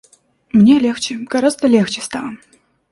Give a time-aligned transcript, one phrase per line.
[0.51, 2.35] Мне легче, гораздо легче стало.